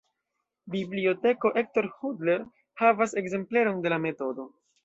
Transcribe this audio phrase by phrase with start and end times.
[0.75, 2.41] Biblioteko Hector Hodler
[2.85, 4.53] havas ekzempleron de la metodo.